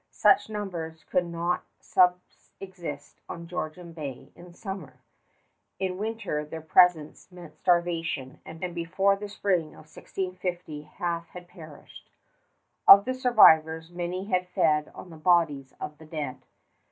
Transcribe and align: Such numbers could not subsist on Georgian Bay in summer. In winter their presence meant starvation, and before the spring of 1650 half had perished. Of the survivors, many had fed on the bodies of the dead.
Such 0.17 0.49
numbers 0.49 1.03
could 1.03 1.27
not 1.27 1.63
subsist 1.79 3.21
on 3.29 3.45
Georgian 3.45 3.93
Bay 3.93 4.31
in 4.35 4.51
summer. 4.51 4.95
In 5.77 5.99
winter 5.99 6.43
their 6.43 6.59
presence 6.63 7.31
meant 7.31 7.55
starvation, 7.59 8.39
and 8.43 8.73
before 8.73 9.15
the 9.15 9.29
spring 9.29 9.75
of 9.75 9.85
1650 9.95 10.81
half 10.97 11.27
had 11.27 11.47
perished. 11.47 12.09
Of 12.87 13.05
the 13.05 13.13
survivors, 13.13 13.91
many 13.91 14.25
had 14.25 14.47
fed 14.49 14.91
on 14.95 15.11
the 15.11 15.17
bodies 15.17 15.71
of 15.79 15.99
the 15.99 16.05
dead. 16.07 16.41